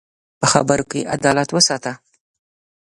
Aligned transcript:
په 0.39 0.45
خبرو 0.53 0.85
کې 0.91 1.07
عدالت 1.15 1.49
وساته 1.53 1.91